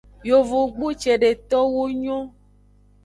[0.29, 2.23] Yovogbu ce:detowo nyon.